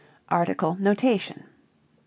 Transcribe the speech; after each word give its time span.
article 0.31 0.73
notation.) 0.81 1.43